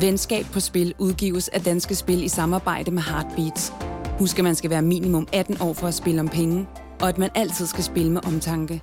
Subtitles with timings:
[0.00, 3.72] Venskab på Spil udgives af Danske Spil i samarbejde med Heartbeats.
[4.18, 6.66] Husk, at man skal være minimum 18 år for at spille om penge,
[7.00, 8.82] og at man altid skal spille med omtanke.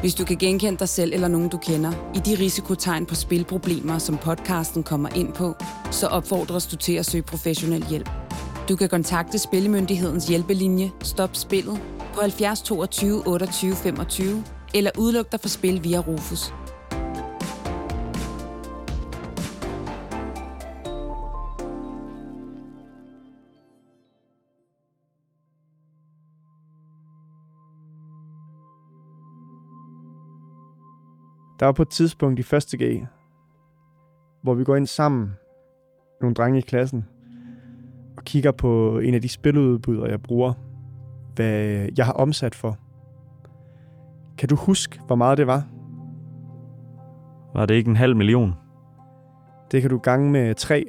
[0.00, 3.98] Hvis du kan genkende dig selv eller nogen, du kender, i de risikotegn på spilproblemer,
[3.98, 5.54] som podcasten kommer ind på,
[5.90, 8.10] så opfordres du til at søge professionel hjælp.
[8.68, 11.80] Du kan kontakte Spillemyndighedens hjælpelinje Stop Spillet
[12.14, 14.44] på 70 22 28 25
[14.74, 16.52] eller udluk dig for spil via Rufus.
[31.60, 33.06] Der var på et tidspunkt i første G,
[34.42, 35.32] hvor vi går ind sammen,
[36.20, 37.06] nogle drenge i klassen,
[38.16, 40.52] og kigger på en af de spiludbydere, jeg bruger,
[41.34, 42.78] hvad jeg har omsat for.
[44.38, 45.64] Kan du huske, hvor meget det var?
[47.54, 48.54] Var det ikke en halv million?
[49.70, 50.84] Det kan du gange med tre.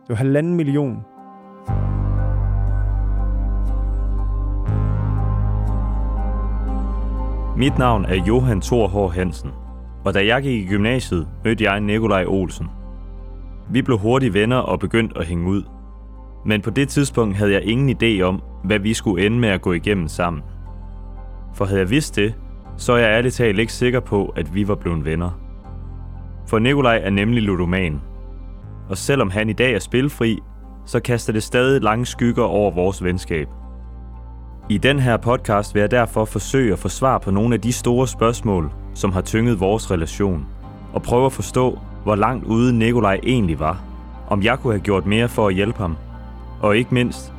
[0.00, 1.04] Det var halvanden million.
[7.56, 9.14] Mit navn er Johan Thor H.
[9.14, 9.50] Hansen,
[10.04, 12.66] og da jeg gik i gymnasiet, mødte jeg Nikolaj Olsen.
[13.70, 15.62] Vi blev hurtigt venner og begyndte at hænge ud.
[16.46, 19.62] Men på det tidspunkt havde jeg ingen idé om, hvad vi skulle ende med at
[19.62, 20.42] gå igennem sammen.
[21.54, 22.34] For havde jeg vidst det,
[22.76, 25.40] så er jeg ærligt talt ikke sikker på, at vi var blevet venner.
[26.46, 28.00] For Nikolaj er nemlig ludoman.
[28.88, 30.38] Og selvom han i dag er spilfri,
[30.86, 33.48] så kaster det stadig lange skygger over vores venskab.
[34.68, 37.72] I den her podcast vil jeg derfor forsøge at få svar på nogle af de
[37.72, 40.46] store spørgsmål, som har tynget vores relation,
[40.92, 43.84] og prøve at forstå, hvor langt ude Nikolaj egentlig var,
[44.28, 45.96] om jeg kunne have gjort mere for at hjælpe ham,
[46.62, 47.32] og ikke mindst,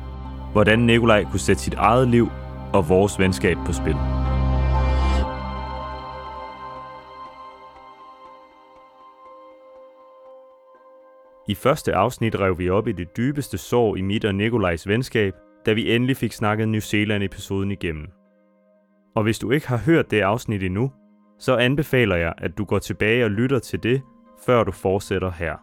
[0.52, 2.28] hvordan Nikolaj kunne sætte sit eget liv
[2.72, 3.96] og vores venskab på spil.
[11.48, 15.34] I første afsnit rev vi op i det dybeste sår i mit og Nikolajs venskab,
[15.66, 18.06] da vi endelig fik snakket New Zealand-episoden igennem.
[19.14, 20.90] Og hvis du ikke har hørt det afsnit endnu,
[21.38, 24.02] så anbefaler jeg, at du går tilbage og lytter til det,
[24.46, 25.56] før du fortsætter her.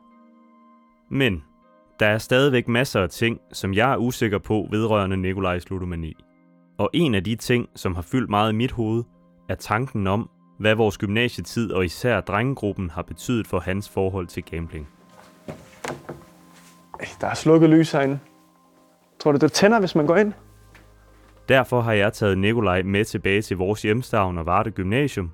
[1.11, 1.43] Men
[1.99, 6.13] der er stadigvæk masser af ting, som jeg er usikker på vedrørende Nikolajs ludomani.
[6.77, 9.03] Og en af de ting, som har fyldt meget i mit hoved,
[9.49, 10.29] er tanken om,
[10.59, 14.87] hvad vores gymnasietid og især drengegruppen har betydet for hans forhold til gambling.
[17.21, 18.19] Der er slukket lys herinde.
[19.19, 20.33] Tror du, det tænder, hvis man går ind?
[21.49, 25.31] Derfor har jeg taget Nikolaj med tilbage til vores hjemstavn og Varde Gymnasium,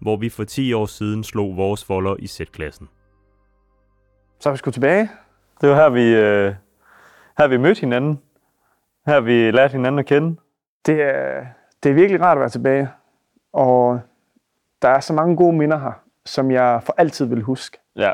[0.00, 2.88] hvor vi for 10 år siden slog vores folder i Z-klassen.
[4.38, 5.10] Så er vi sgu tilbage.
[5.60, 6.54] Det var her, vi, øh,
[7.38, 8.20] her vi mødte hinanden.
[9.06, 10.40] Her vi lærte hinanden at kende.
[10.86, 11.46] Det er,
[11.82, 12.88] det er virkelig rart at være tilbage.
[13.52, 14.00] Og
[14.82, 15.92] der er så mange gode minder her,
[16.26, 17.78] som jeg for altid vil huske.
[17.96, 18.12] Ja.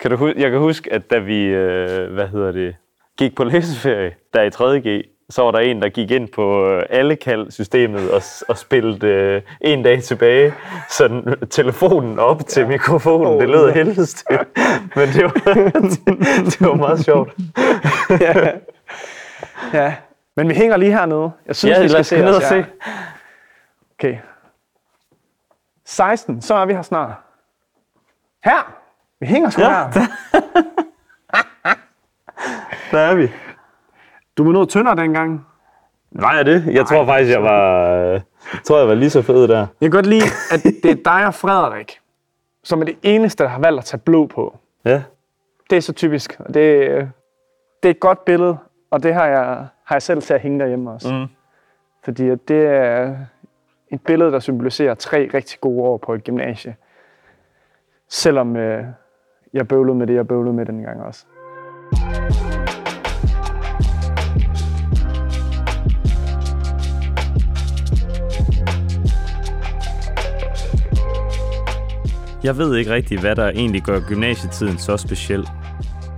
[0.00, 2.76] Kan du, jeg kan huske, at da vi øh, hvad hedder det,
[3.18, 6.82] gik på læseferie, der i 3.G, så var der en, der gik ind på øh,
[6.90, 7.16] alle
[7.50, 10.54] systemet og, og spillede øh, en dag tilbage
[10.88, 13.40] sådan telefonen op til mikrofonen.
[13.40, 13.72] Det lød
[14.06, 14.38] til.
[14.96, 15.74] Men det var, det,
[16.52, 17.34] det var meget sjovt.
[18.20, 18.50] ja.
[19.72, 19.94] ja.
[20.36, 21.30] Men vi hænger lige hernede.
[21.46, 22.66] Jeg synes, Ja, vi skal gå ned os og se.
[23.98, 24.16] Okay.
[25.84, 27.12] 16, så er vi her snart.
[28.44, 28.72] Her!
[29.20, 30.06] Vi hænger sgu Ja, her.
[32.90, 33.28] Der er vi.
[34.36, 35.46] Du var noget tyndere dengang.
[36.10, 36.64] Nej, er det?
[36.66, 38.20] Jeg tror faktisk, jeg var, øh,
[38.64, 39.58] tror, jeg var lige så fed der.
[39.58, 42.00] Jeg kan godt lide, at det er dig og Frederik,
[42.64, 44.58] som er det eneste, der har valgt at tage blå på.
[44.84, 45.02] Ja.
[45.70, 46.54] Det er så typisk, og det,
[47.82, 48.58] det er et godt billede,
[48.90, 51.14] og det har jeg, har jeg selv til at hænge derhjemme også.
[51.14, 51.26] Mm.
[52.04, 53.16] Fordi det er
[53.90, 56.76] et billede, der symboliserer tre rigtig gode år på et gymnasie.
[58.08, 58.84] Selvom øh,
[59.52, 61.26] jeg bøvlede med det, jeg bøvlede med den gang også.
[72.46, 75.48] Jeg ved ikke rigtigt, hvad der egentlig gør gymnasietiden så speciel.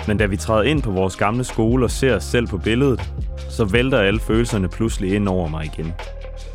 [0.06, 3.12] Men da vi træder ind på vores gamle skole og ser os selv på billedet,
[3.50, 5.92] så vælter alle følelserne pludselig ind over mig igen.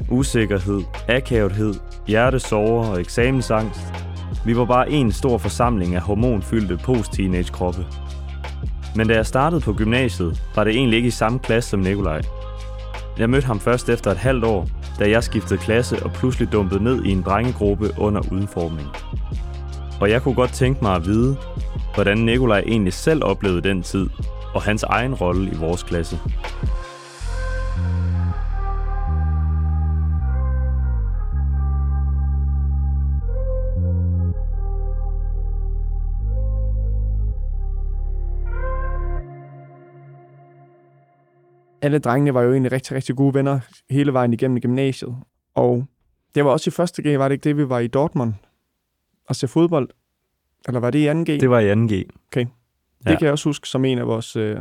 [0.09, 1.74] Usikkerhed, akavethed,
[2.07, 3.81] hjertesorger og eksamensangst.
[4.45, 7.86] Vi var bare en stor forsamling af hormonfyldte post-teenage-kroppe.
[8.95, 12.21] Men da jeg startede på gymnasiet, var det egentlig ikke i samme klasse som Nikolaj.
[13.18, 14.68] Jeg mødte ham først efter et halvt år,
[15.00, 18.88] da jeg skiftede klasse og pludselig dumpede ned i en drengegruppe under udenformning.
[20.01, 21.38] Og jeg kunne godt tænke mig at vide,
[21.95, 24.10] hvordan Nikolaj egentlig selv oplevede den tid,
[24.54, 26.19] og hans egen rolle i vores klasse.
[41.84, 43.60] alle drengene var jo egentlig rigtig, rigtig gode venner
[43.90, 45.16] hele vejen igennem gymnasiet.
[45.56, 45.86] Og
[46.36, 48.34] det var også i første G, var det ikke det, vi var i Dortmund?
[49.29, 49.89] Og se fodbold?
[50.67, 51.23] Eller var det i 2G?
[51.41, 52.03] Det var i 2G.
[52.27, 52.45] Okay.
[52.45, 53.15] Det Ja.
[53.17, 54.57] kan jeg også huske som en af vores, øh,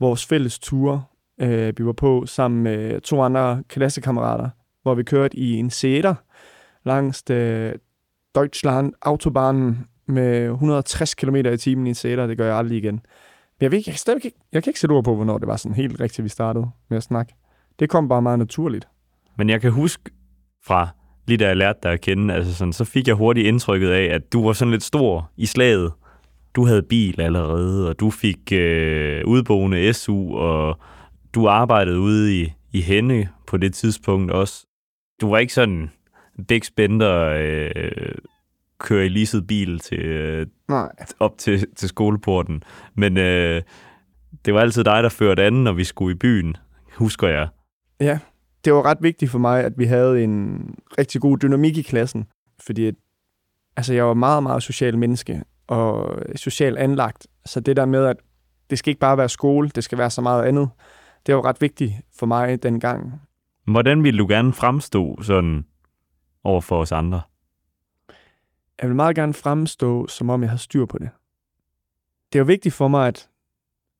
[0.00, 1.02] vores fælles ture,
[1.40, 4.50] øh, vi var på sammen med to andre klassekammerater,
[4.82, 6.14] hvor vi kørte i en sæter
[6.84, 7.72] langs øh,
[8.34, 12.26] Deutschland Autobahnen med 160 km i timen i en sæter.
[12.26, 12.94] Det gør jeg aldrig igen.
[12.94, 13.00] Men
[13.60, 15.48] jeg, ved, ikke- jeg, kan stadigvæk ikke, jeg kan ikke sætte ord på, hvornår det
[15.48, 17.34] var sådan helt rigtigt, vi startede med at snakke.
[17.78, 18.88] Det kom bare meget naturligt.
[19.36, 20.10] Men jeg kan huske
[20.66, 20.88] fra
[21.28, 24.04] lige da jeg lærte dig at kende, altså sådan, så fik jeg hurtigt indtrykket af,
[24.04, 25.92] at du var sådan lidt stor i slaget.
[26.54, 30.78] Du havde bil allerede, og du fik øh, udboende SU, og
[31.34, 34.66] du arbejdede ude i, i Henne på det tidspunkt også.
[35.20, 35.90] Du var ikke sådan
[36.48, 38.14] big spender, øh,
[38.78, 40.88] kører i leaset bil til, øh, Nej.
[41.20, 42.62] op til, til skoleporten.
[42.94, 43.62] Men øh,
[44.44, 46.56] det var altid dig, der førte anden, når vi skulle i byen,
[46.96, 47.48] husker jeg.
[48.00, 48.18] Ja,
[48.64, 50.60] det var ret vigtigt for mig, at vi havde en
[50.98, 52.26] rigtig god dynamik i klassen,
[52.60, 52.92] fordi
[53.76, 57.26] altså, jeg var meget, meget social menneske og socialt anlagt.
[57.46, 58.16] Så det der med, at
[58.70, 60.70] det skal ikke bare være skole, det skal være så meget andet,
[61.26, 63.20] det var ret vigtigt for mig dengang.
[63.64, 65.64] Hvordan ville du gerne fremstå sådan
[66.44, 67.20] over for os andre?
[68.80, 71.10] Jeg vil meget gerne fremstå, som om jeg har styr på det.
[72.32, 73.28] Det er jo vigtigt for mig, at,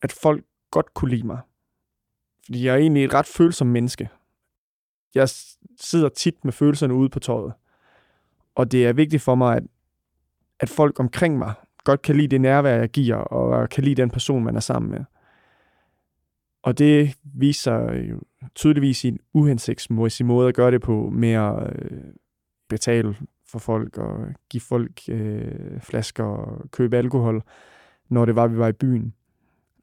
[0.02, 1.38] at folk godt kunne lide mig.
[2.44, 4.08] Fordi jeg er egentlig et ret følsom menneske.
[5.14, 5.28] Jeg
[5.80, 7.52] sidder tit med følelserne ude på tøjet.
[8.54, 9.62] Og det er vigtigt for mig, at,
[10.60, 14.10] at folk omkring mig godt kan lide det nærvær, jeg giver, og kan lide den
[14.10, 15.04] person, man er sammen med.
[16.62, 18.20] Og det viser jo
[18.54, 21.98] tydeligvis i en uhensigtsmæssig måde at gøre det på, med at øh,
[22.68, 23.16] betale
[23.46, 27.42] for folk og give folk øh, flasker og købe alkohol,
[28.08, 29.14] når det var, vi var i byen.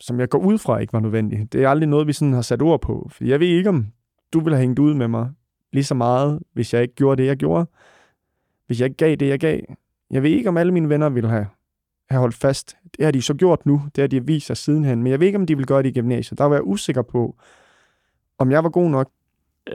[0.02, 1.54] Som jeg går ud fra ikke var nødvendigt.
[1.54, 3.10] Det er aldrig noget, vi sådan har sat ord på.
[3.12, 3.88] For jeg ved ikke, om
[4.36, 5.30] du ville have hængt ud med mig
[5.74, 7.70] lige så meget, hvis jeg ikke gjorde det, jeg gjorde.
[8.68, 9.60] Hvis jeg ikke gav det, jeg gav.
[10.12, 11.48] Jeg ved ikke, om alle mine venner ville have,
[12.10, 12.78] have holdt fast.
[12.98, 13.82] Det har de så gjort nu.
[13.96, 15.04] Det har de vist sig sidenhen.
[15.04, 16.38] Men jeg ved ikke, om de vil gøre det i gymnasiet.
[16.38, 17.36] Der var jeg usikker på,
[18.38, 19.12] om jeg var god nok.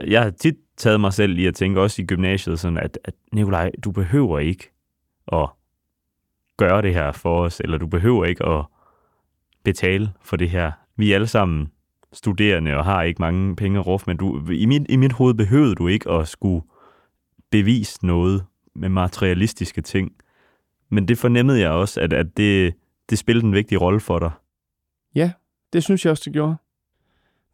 [0.07, 3.13] Jeg har tit taget mig selv i at tænke, også i gymnasiet, sådan at, at
[3.33, 4.71] Nikolaj, du behøver ikke
[5.31, 5.49] at
[6.57, 8.65] gøre det her for os, eller du behøver ikke at
[9.63, 10.71] betale for det her.
[10.95, 11.71] Vi er alle sammen
[12.13, 15.33] studerende og har ikke mange penge at ruffe, men du, i, mit, i mit hoved
[15.33, 16.63] behøvede du ikke at skulle
[17.51, 20.11] bevise noget med materialistiske ting.
[20.89, 22.73] Men det fornemmede jeg også, at, at det,
[23.09, 24.31] det spillede en vigtig rolle for dig.
[25.15, 25.31] Ja,
[25.73, 26.55] Det synes jeg også, det gjorde.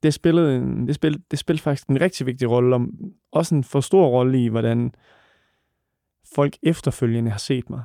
[0.03, 2.91] Det spillede, en, det, spillede, det spillede faktisk en rigtig vigtig rolle, om,
[3.31, 4.91] også en for stor rolle i, hvordan
[6.35, 7.81] folk efterfølgende har set mig.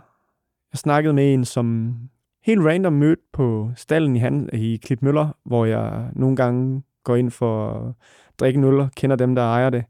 [0.73, 1.95] Jeg snakkede med en, som
[2.45, 7.31] helt random mødt på stallen i, Han, i Klitmøller, hvor jeg nogle gange går ind
[7.31, 7.95] for at
[8.41, 9.85] drikke en øl og kender dem, der ejer det.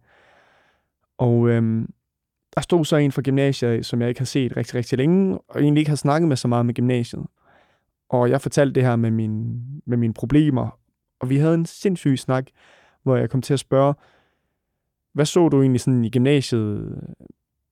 [1.19, 1.93] Og øhm,
[2.55, 5.63] der stod så en fra gymnasiet, som jeg ikke har set rigtig, rigtig længe, og
[5.63, 7.27] egentlig ikke har snakket med så meget med gymnasiet.
[8.09, 10.79] Og jeg fortalte det her med, min, med mine problemer,
[11.21, 12.47] og vi havde en sindssyg snak,
[13.03, 13.95] hvor jeg kom til at spørge,
[15.13, 17.01] hvad så du egentlig sådan i gymnasiet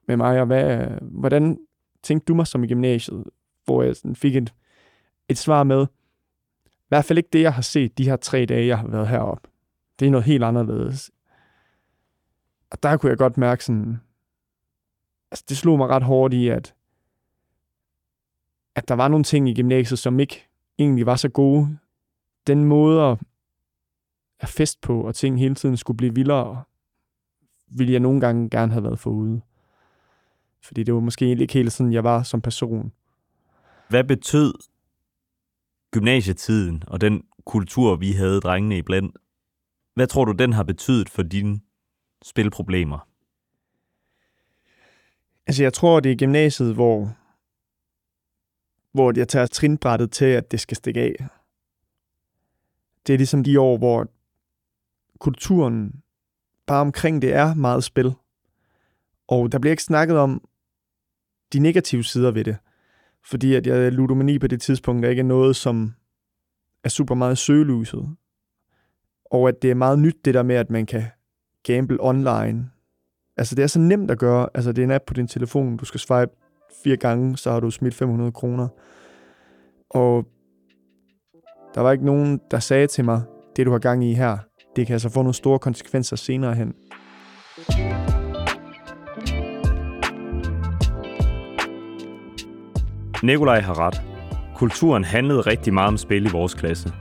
[0.08, 1.58] med mig, og hvad, hvordan
[2.02, 3.24] tænkte du mig som i gymnasiet?
[3.64, 4.54] Hvor jeg sådan fik et,
[5.30, 5.86] et svar med,
[6.66, 9.08] i hvert fald ikke det, jeg har set de her tre dage, jeg har været
[9.08, 9.48] heroppe.
[9.98, 11.10] Det er noget helt anderledes.
[12.70, 14.00] Og der kunne jeg godt mærke sådan,
[15.30, 16.74] altså det slog mig ret hårdt i, at,
[18.74, 21.78] at der var nogle ting i gymnasiet, som ikke egentlig var så gode.
[22.46, 23.18] Den måde at,
[24.40, 26.62] at fest på, og ting hele tiden skulle blive vildere,
[27.66, 29.40] ville jeg nogle gange gerne have været forude.
[30.62, 32.92] Fordi det var måske egentlig ikke helt sådan, jeg var som person.
[33.88, 34.54] Hvad betød
[35.90, 39.16] gymnasietiden og den kultur, vi havde drengene i blandt,
[39.94, 41.60] hvad tror du, den har betydet for dine
[42.22, 43.08] spilproblemer?
[45.46, 47.16] Altså, jeg tror, det er gymnasiet, hvor,
[48.92, 51.28] hvor jeg tager trinbrættet til, at det skal stikke af.
[53.06, 54.06] Det er ligesom de år, hvor
[55.18, 56.02] kulturen
[56.66, 58.14] bare omkring det er meget spil.
[59.28, 60.48] Og der bliver ikke snakket om
[61.52, 62.56] de negative sider ved det.
[63.24, 65.94] Fordi at jeg ludomani på det tidspunkt er ikke noget, som
[66.84, 68.16] er super meget søgelyset.
[69.30, 71.04] Og at det er meget nyt, det der med, at man kan
[71.62, 72.70] gamble online.
[73.36, 74.48] Altså, det er så nemt at gøre.
[74.54, 75.76] Altså, det er en app på din telefon.
[75.76, 76.32] Du skal swipe
[76.84, 78.68] fire gange, så har du smidt 500 kroner.
[79.90, 80.26] Og
[81.74, 83.22] der var ikke nogen, der sagde til mig,
[83.56, 84.38] det du har gang i her,
[84.76, 86.74] det kan altså få nogle store konsekvenser senere hen.
[93.22, 94.02] Nikolaj har ret.
[94.54, 96.92] Kulturen handlede rigtig meget om spil i vores klasse.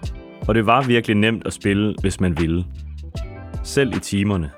[0.48, 2.66] Og det var virkelig nemt at spille, hvis man ville.
[3.64, 4.52] Selv i timerne.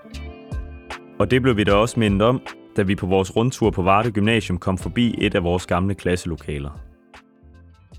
[1.20, 2.42] Og det blev vi da også mindet om,
[2.78, 6.70] da vi på vores rundtur på Varde Gymnasium kom forbi et af vores gamle klasselokaler.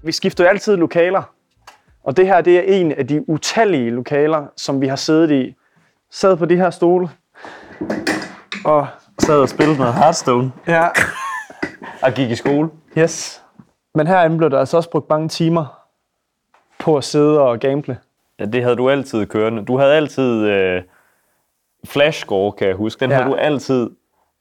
[0.03, 1.23] Vi skifter jo altid lokaler,
[2.05, 5.55] og det her det er en af de utallige lokaler, som vi har siddet i.
[6.11, 7.09] Sad på de her stole,
[8.65, 8.87] og
[9.19, 10.89] sad og spillede noget Hearthstone ja,
[12.03, 12.69] og gik i skole.
[12.99, 13.42] yes.
[13.95, 15.79] Men herinde blev der altså også brugt mange timer
[16.79, 17.99] på at sidde og gamble.
[18.41, 19.65] Ja, det havde du altid kørende.
[19.65, 20.83] Du havde altid øh,
[21.87, 23.01] flashscore, kan jeg huske.
[23.01, 23.17] Den Ja.
[23.17, 23.91] havde du altid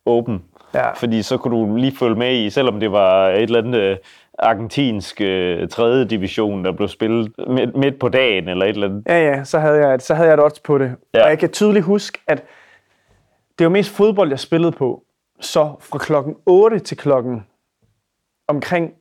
[0.05, 0.43] åben.
[0.73, 0.91] Ja.
[0.93, 3.97] Fordi så kunne du lige følge med i, selvom det var et eller andet øh,
[4.39, 6.05] argentinsk øh, 3.
[6.05, 9.03] division, der blev spillet midt, midt på dagen eller et eller andet.
[9.07, 10.95] Ja, ja, så havde jeg, så havde jeg et odds på det.
[11.13, 11.23] Ja.
[11.23, 12.43] Og jeg kan tydeligt huske, at
[13.59, 15.03] det var mest fodbold, jeg spillede på.
[15.39, 17.45] Så fra klokken 8 til klokken
[18.47, 18.93] omkring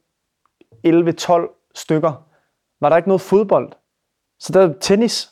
[0.86, 2.26] 11-12 stykker,
[2.80, 3.72] var der ikke noget fodbold.
[4.40, 5.30] Så der er tennis.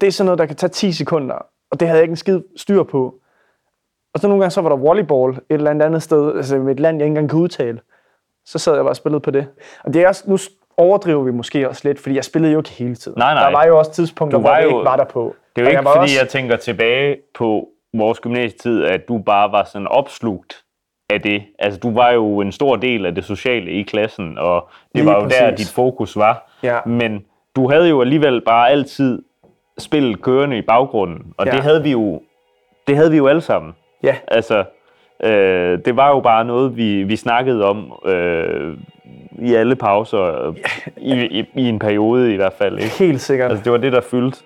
[0.00, 1.34] Det er sådan noget, der kan tage 10 sekunder.
[1.70, 3.14] Og det havde jeg ikke en skid styr på.
[4.14, 6.80] Og så nogle gange så var der volleyball et eller andet andet sted, altså et
[6.80, 7.80] land, jeg ikke engang kan udtale.
[8.46, 9.46] Så sad jeg bare og spillede på det.
[9.84, 10.38] Og det er også, nu
[10.76, 13.18] overdriver vi måske også lidt, fordi jeg spillede jo ikke hele tiden.
[13.18, 13.44] Nej, nej.
[13.44, 15.34] Der var jo også tidspunkter, Du hvor var jeg jo- ikke var der på.
[15.56, 19.08] Det er jo jeg ikke, var fordi også- jeg tænker tilbage på vores gymnasietid, at
[19.08, 20.63] du bare var sådan opslugt
[21.10, 21.42] af det.
[21.58, 25.06] Altså, du var jo en stor del af det sociale i klassen, og det Lige
[25.06, 25.66] var jo der, præcis.
[25.66, 26.50] dit fokus var.
[26.62, 26.78] Ja.
[26.86, 27.24] Men
[27.56, 29.22] du havde jo alligevel bare altid
[29.78, 31.52] spillet kørende i baggrunden, og Ja.
[31.52, 32.20] det havde vi jo
[32.88, 33.72] det havde vi jo alle sammen.
[34.02, 34.16] Ja.
[34.28, 34.64] Altså,
[35.24, 38.76] øh, det var jo bare noget, vi, vi snakkede om øh,
[39.38, 40.54] i alle pauser,
[40.96, 42.78] i, i, i en periode i hvert fald.
[42.78, 42.98] Ikke?
[42.98, 43.50] Helt sikkert.
[43.50, 44.42] Altså, det var det, der fyldte.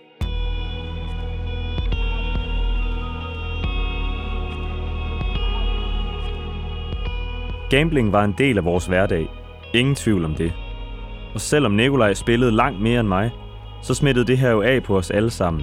[7.71, 9.29] Gambling var en del af vores hverdag.
[9.75, 10.53] Ingen tvivl om det.
[11.35, 13.31] Og selvom Nikolaj spillede langt mere end mig,
[13.83, 15.63] så smittede det her jo af på os alle sammen.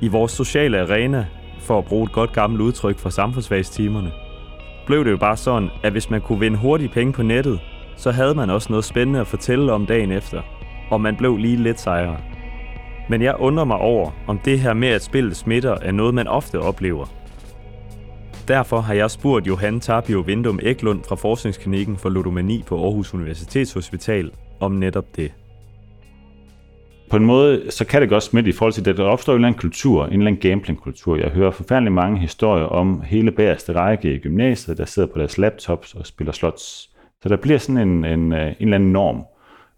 [0.00, 1.26] I vores sociale arena,
[1.60, 4.12] for at bruge et godt gammelt udtryk fra samfundsfagstimerne,
[4.86, 7.60] blev det jo bare sådan, at hvis man kunne vinde hurtige penge på nettet,
[7.96, 10.42] så havde man også noget spændende at fortælle om dagen efter,
[10.90, 12.16] og man blev lige lidt sejere.
[13.08, 16.26] Men jeg undrer mig over, om det her med at spillet smitter er noget, man
[16.26, 17.06] ofte oplever.
[18.48, 24.30] Derfor har jeg spurgt Johan Tapio Vindum Eklund fra Forskningsklinikken for Ludomani på Aarhus Universitetshospital
[24.60, 25.32] om netop det.
[27.10, 29.36] på en måde, så kan det godt smitte i forhold til, at der opstår en
[29.36, 31.16] eller anden kultur, en eller anden gamblingkultur.
[31.16, 35.38] Jeg hører forfærdelig mange historier om hele bagerste række i gymnasiet, der sidder på deres
[35.38, 36.90] laptops og spiller slots.
[37.22, 39.24] Så der bliver sådan en, en, øh, en eller anden norm.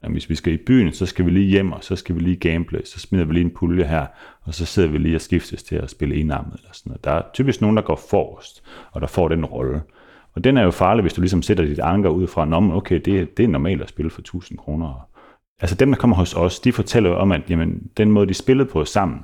[0.03, 2.21] At hvis vi skal i byen, så skal vi lige hjem, og så skal vi
[2.21, 4.07] lige gamble, så smider vi lige en pulje her,
[4.43, 7.05] og så sidder vi lige og skiftes til at spille enarmet eller sådan noget.
[7.05, 8.63] Der er typisk nogen, der går forrest,
[8.93, 9.83] og der får den rolle.
[10.35, 13.01] Og den er jo farlig, hvis du ligesom sætter dit anker ud fra, at okay,
[13.05, 15.09] det, det er normalt at spille for 1000 kroner.
[15.61, 18.35] Altså dem, der kommer hos os, de fortæller jo om, at jamen, den måde, de
[18.35, 19.21] spillede på sammen,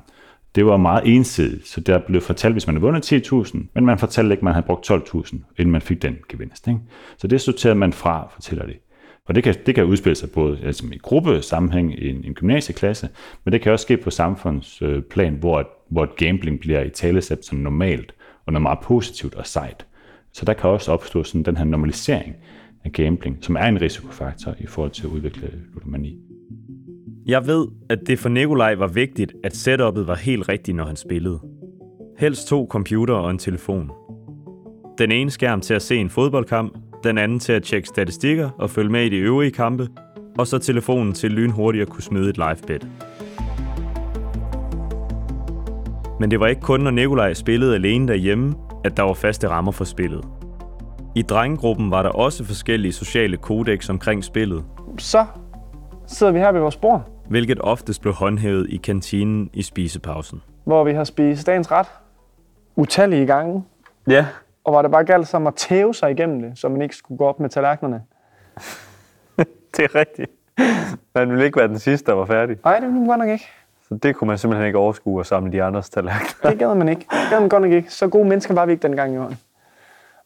[0.54, 1.68] det var meget ensidigt.
[1.68, 4.54] Så der blev fortalt, hvis man havde vundet 10.000, men man fortalte ikke, at man
[4.54, 6.68] havde brugt 12.000, inden man fik den gevinst.
[6.68, 6.80] Ikke?
[7.18, 8.74] Så det sorterede man fra, fortæller de.
[9.28, 13.08] Og det kan, det kan udspille sig både altså i gruppesammenhæng i en, en gymnasieklasse,
[13.44, 17.58] men det kan også ske på samfundsplan, øh, hvor, hvor gambling bliver i talesæt som
[17.58, 18.14] normalt,
[18.46, 19.86] og noget meget positivt og sejt.
[20.32, 22.34] Så der kan også opstå sådan den her normalisering
[22.84, 26.18] af gambling, som er en risikofaktor i forhold til at udvikle ludomani.
[27.26, 30.96] Jeg ved, at det for Nikolaj var vigtigt, at setupet var helt rigtigt, når han
[30.96, 31.40] spillede.
[32.18, 33.90] Helst to computer og en telefon.
[34.98, 38.70] Den ene skærm til at se en fodboldkamp, den anden til at tjekke statistikker og
[38.70, 39.88] følge med i de øvrige kampe,
[40.38, 42.87] og så telefonen til lynhurtigt at kunne smide et live bet.
[46.20, 49.73] Men det var ikke kun, når Nikolaj spillede alene derhjemme, at der var faste rammer
[49.73, 50.25] for spillet.
[51.14, 54.64] I drengegruppen var der også forskellige sociale kodex omkring spillet,
[54.99, 55.26] Så
[56.06, 60.42] sidder vi her ved vores bord, hvilket oftest blev håndhævet i kantinen i spisepausen.
[60.64, 61.87] hvor vi har spist dagens ret
[62.76, 63.64] utallige gange,
[64.08, 64.26] Ja.
[64.64, 67.18] Og hvor det bare galt som at tæve sig igennem det, så man ikke skulle
[67.18, 68.02] gå op med tallerkenerne.
[69.76, 70.30] Det er rigtigt.
[71.14, 72.56] Man ville ikke være den sidste, der var færdig.
[72.64, 73.44] Nej, det ville godt nok ikke.
[73.88, 76.50] Så det kunne man simpelthen ikke overskue at samle de andres tallerkener.
[76.50, 77.00] Det gad man ikke.
[77.00, 77.90] Det gad man godt nok ikke.
[77.90, 79.38] Så gode mennesker var vi ikke dengang i jorden.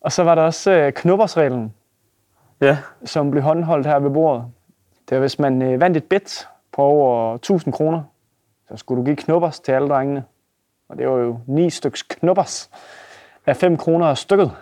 [0.01, 1.75] Og så var der også øh, knuppersreglen,
[2.61, 2.79] Ja.
[3.05, 4.45] som blev håndholdt her ved bordet.
[5.09, 8.03] Det var, hvis man øh, vandt et bet på over 1000 kroner,
[8.69, 10.25] så skulle du give knuppers til alle drengene.
[10.89, 12.71] Og det var jo ni styks knuppers
[13.49, 14.53] af 5 kroner stykket.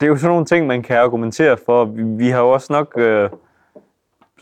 [0.00, 1.84] Det er jo sådan nogle ting, man kan argumentere for.
[1.84, 3.30] Vi, vi har jo også nok øh,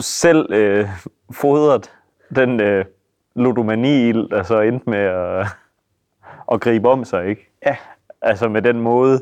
[0.00, 0.88] selv øh,
[1.32, 1.92] fodret
[2.36, 2.84] den øh,
[3.34, 5.46] ludomani der så endte med at,
[6.52, 7.50] at gribe om sig, ikke?
[7.66, 7.76] Ja.
[8.22, 9.20] Altså med den måde,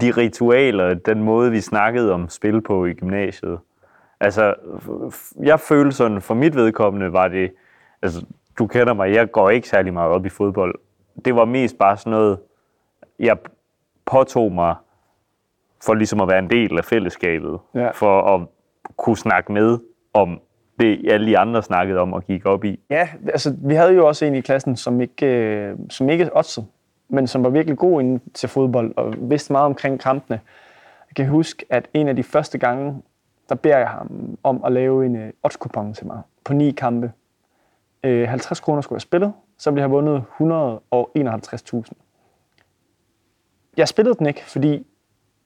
[0.00, 3.58] de ritualer, den måde, vi snakkede om spil på i gymnasiet.
[4.20, 4.54] Altså,
[5.42, 7.52] jeg følte sådan, for mit vedkommende var det,
[8.02, 8.24] altså,
[8.58, 10.74] du kender mig, jeg går ikke særlig meget op i fodbold.
[11.24, 12.38] Det var mest bare sådan noget,
[13.18, 13.36] jeg
[14.04, 14.74] påtog mig
[15.84, 17.58] for ligesom at være en del af fællesskabet.
[17.74, 17.90] Ja.
[17.90, 18.48] For at
[18.96, 19.78] kunne snakke med
[20.14, 20.40] om
[20.80, 22.80] det, alle de andre snakkede om og gik op i.
[22.90, 26.66] Ja, altså vi havde jo også en i klassen, som ikke, øh, som ikke oddsede,
[27.08, 30.40] men som var virkelig god inden til fodbold og vidste meget omkring kampene.
[31.10, 33.02] Jeg kan huske, at en af de første gange,
[33.48, 37.12] der beder jeg ham om at lave en øh, oddskupon til mig på ni kampe.
[38.04, 40.24] Øh, 50 kroner skulle jeg spille, så ville jeg have vundet
[41.84, 42.07] 151.000.
[43.78, 44.86] Jeg spillede den ikke, fordi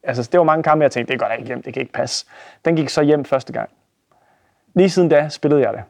[0.02, 1.92] altså, det var mange kampe, jeg tænkte, det går da ikke hjem, det kan ikke
[1.92, 2.26] passe.
[2.64, 3.70] Den gik så hjem første gang.
[4.74, 5.82] Lige siden da spillede jeg det.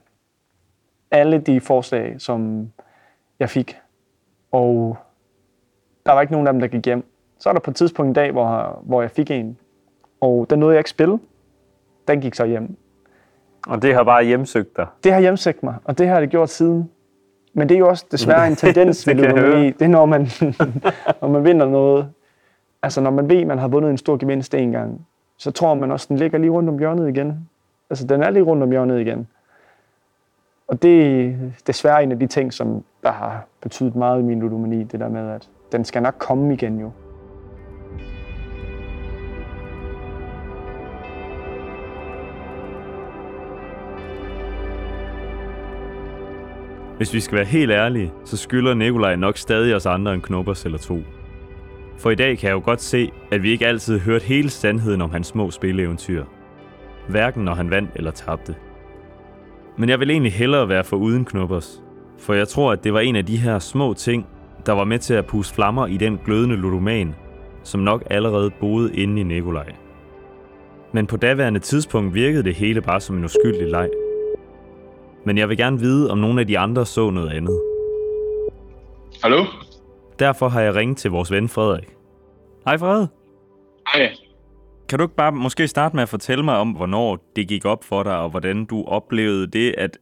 [1.11, 2.71] Alle de forslag, som
[3.39, 3.79] jeg fik.
[4.53, 4.97] Og
[6.07, 7.05] der var ikke nogen af dem, der gik hjem.
[7.39, 9.59] Så er der på et tidspunkt en dag, hvor, hvor jeg fik en.
[10.21, 11.19] Og den nåede jeg ikke spille.
[12.09, 12.77] Den gik så hjem.
[13.67, 14.87] Og det har bare hjemsøgt dig.
[15.05, 16.91] Det har hjemsøgt mig, og det har det gjort siden.
[17.53, 19.17] Men det er jo også desværre en tendens Det.
[19.79, 20.29] Det er, når man,
[21.21, 22.13] når man vinder noget.
[22.83, 25.75] Altså, når man ved, at man har vundet en stor gevinst en gang, så tror
[25.75, 27.49] man også, at den ligger lige rundt om hjørnet igen.
[27.91, 29.29] Altså, den er lige rundt om hjørnet igen.
[30.69, 31.35] Og det er
[31.67, 35.09] desværre en af de ting, som der har betydet meget i min ludomani, det der
[35.09, 36.91] med, at den skal nok komme igen jo.
[46.97, 50.65] Hvis vi skal være helt ærlige, så skylder Nikolaj nok stadig os andre en knuppers
[50.65, 50.99] eller to.
[52.03, 55.01] For i dag kan jeg jo godt se, at vi ikke altid hørte hele sandheden
[55.01, 56.25] om hans små spilleeventyr.
[57.09, 58.55] Hverken når han vandt eller tabte.
[59.77, 61.83] Men jeg vil egentlig hellere være for uden knuppers.
[62.19, 64.27] For jeg tror, at det var en af de her små ting,
[64.67, 67.15] der var med til at puste flammer i den glødende ludoman,
[67.63, 69.73] som nok allerede boede inde i Nikolaj.
[70.93, 73.89] Men på daværende tidspunkt virkede det hele bare som en uskyldig leg.
[75.25, 77.61] Men jeg vil gerne vide, om nogle af de andre så noget andet.
[79.23, 79.45] Hallo?
[80.19, 82.02] Derfor har jeg ringet til vores ven Frederik.
[82.67, 83.07] Hej Fred.
[83.93, 84.15] Hej.
[84.89, 87.85] Kan du ikke bare måske starte med at fortælle mig om, hvornår det gik op
[87.85, 89.99] for dig, og hvordan du oplevede det, at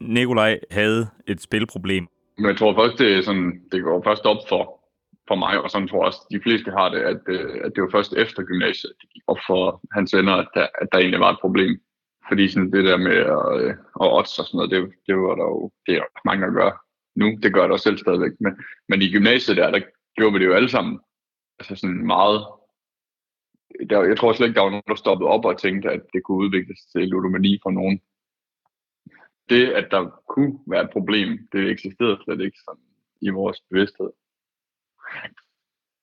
[0.00, 2.06] Nikolaj havde et spilproblem?
[2.38, 4.80] Men jeg tror først, det, er sådan, det går først op for,
[5.28, 7.82] for mig, og sådan tror jeg også, de fleste har det, at, øh, at det
[7.82, 10.98] var først efter gymnasiet, at det gik op for hans venner, at der, at der
[10.98, 11.80] egentlig var et problem.
[12.28, 13.70] Fordi sådan det der med at, øh,
[14.02, 16.52] at odds og sådan noget, det, det var der jo, det er der mange, der
[16.52, 16.70] gør
[17.16, 17.38] nu.
[17.42, 18.32] Det gør det også selv stadigvæk.
[18.40, 18.52] Men,
[18.88, 19.80] men i gymnasiet der, der
[20.16, 21.00] gjorde vi det jo alle sammen.
[21.64, 22.46] Altså sådan meget
[23.90, 26.22] der, jeg tror slet ikke, der var nogen, der stoppede op og tænkte, at det
[26.22, 28.00] kunne udvikles til ludomani for nogen.
[29.48, 32.84] Det, at der kunne være et problem, det eksisterede slet ikke sådan
[33.20, 34.10] i vores bevidsthed.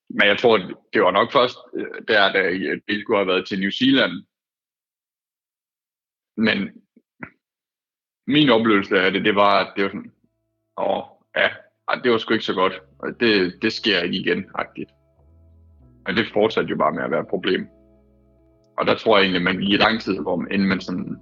[0.09, 0.57] Men jeg tror,
[0.93, 2.51] det var nok først, øh, der, da
[2.87, 4.25] det skulle have været til New Zealand.
[6.37, 6.57] Men
[8.27, 10.11] min oplevelse af det, det var, at det var sådan,
[10.77, 11.03] åh,
[11.35, 11.49] ja,
[12.03, 12.73] det var sgu ikke så godt.
[12.99, 14.91] Og det, det sker ikke igen, agtigt.
[16.07, 17.67] Og det fortsatte jo bare med at være et problem.
[18.77, 21.17] Og der tror jeg egentlig, man i lang tid, hvor man, inden man sådan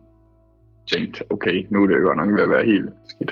[0.93, 3.31] tænkte, okay, nu er det jo godt nok ved at være helt skidt.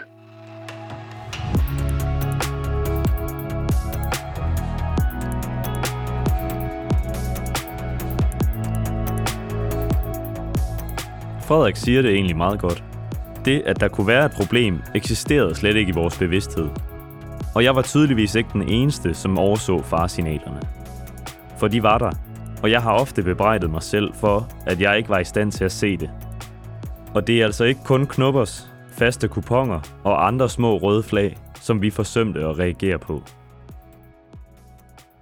[11.47, 12.83] Frederik siger det egentlig meget godt.
[13.45, 16.69] Det, at der kunne være et problem, eksisterede slet ikke i vores bevidsthed.
[17.55, 20.61] Og jeg var tydeligvis ikke den eneste, som overså faresignalerne.
[21.57, 22.11] For de var der,
[22.63, 25.65] og jeg har ofte bebrejdet mig selv for, at jeg ikke var i stand til
[25.65, 26.11] at se det.
[27.15, 31.81] Og det er altså ikke kun knuppers, faste kuponer og andre små røde flag, som
[31.81, 33.23] vi forsømte at reagere på.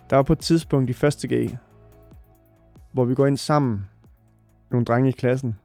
[0.10, 1.58] Der var på et tidspunkt i første G,
[2.92, 3.86] hvor vi går ind sammen,
[4.72, 5.60] nogle drenge i klassen,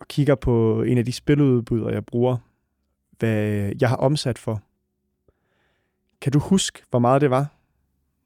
[0.00, 2.36] og kigger på en af de spiludbydere, jeg bruger,
[3.18, 4.62] hvad jeg har omsat for.
[6.20, 7.46] Kan du huske, hvor meget det var?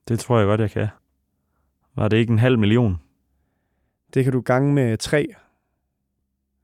[0.09, 0.88] Det tror jeg godt, jeg kan.
[1.96, 3.00] Var det ikke en halv million?
[4.14, 5.26] Det kan du gange med tre.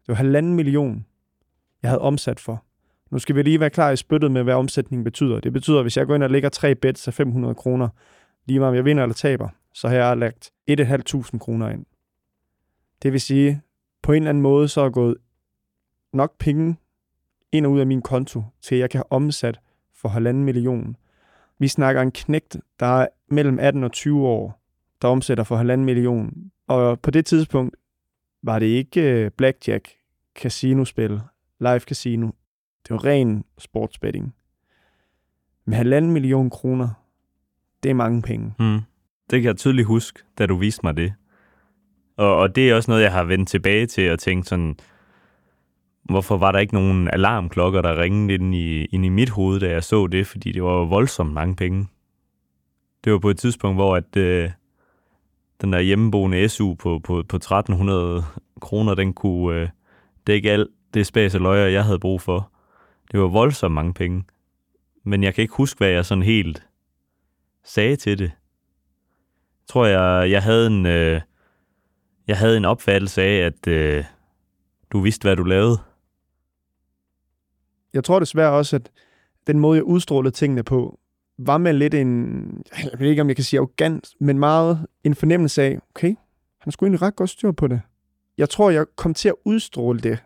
[0.01, 1.07] Det var halvanden million,
[1.83, 2.65] jeg havde omsat for.
[3.11, 5.41] Nu skal vi lige være klar i spyttet med, hvad omsætningen betyder.
[5.41, 7.89] Det betyder, at hvis jeg går ind og lægger tre bets af 500 kroner,
[8.47, 11.87] lige meget om jeg vinder eller taber, så har jeg lagt 1.500 kroner ind.
[13.03, 13.63] Det vil sige,
[14.03, 15.17] på en eller anden måde, så er gået
[16.13, 16.77] nok penge
[17.53, 19.61] ind og ud af min konto, til jeg kan have omsat
[19.95, 20.97] for halvanden million.
[21.59, 24.61] Vi snakker en knægt, der er mellem 18 og 20 år,
[25.03, 26.51] der omsætter for halvanden million.
[26.67, 27.77] Og på det tidspunkt
[28.43, 29.89] var det ikke øh, blackjack,
[30.39, 31.21] casinospil,
[31.61, 32.27] live casino.
[32.83, 34.35] Det var ren sportsbetting.
[35.65, 36.89] Med halvanden million kroner,
[37.83, 38.55] det er mange penge.
[38.59, 38.81] Mm.
[39.31, 41.13] Det kan jeg tydeligt huske, da du viste mig det.
[42.17, 44.77] Og, og det er også noget, jeg har vendt tilbage til og tænkt sådan,
[46.03, 49.71] hvorfor var der ikke nogen alarmklokker, der ringede ind i, ind i mit hoved, da
[49.71, 51.87] jeg så det, fordi det var voldsomt mange penge.
[53.05, 54.51] Det var på et tidspunkt, hvor at, øh,
[55.61, 58.25] den der hjemmeboende SU på, på, på 1300
[58.61, 59.69] kroner, den kunne øh,
[60.27, 62.53] dække alt det spas og løjer, jeg havde brug for.
[63.13, 64.25] Det var voldsomt mange penge.
[65.05, 66.67] Men jeg kan ikke huske, hvad jeg sådan helt
[67.65, 68.25] sagde til det.
[68.25, 71.21] Jeg tror, jeg, jeg havde en, øh,
[72.27, 74.05] jeg havde en opfattelse af, at øh,
[74.93, 75.79] du vidste, hvad du lavede.
[77.93, 78.91] Jeg tror desværre også, at
[79.47, 80.99] den måde, jeg udstrålede tingene på,
[81.39, 82.43] var med lidt en,
[82.93, 86.15] jeg ved ikke, om jeg kan sige arrogant, men meget en fornemmelse af, okay,
[86.59, 87.81] han skulle egentlig ret godt styr på det.
[88.39, 90.19] Jeg tror, jeg kom til at udstråle det.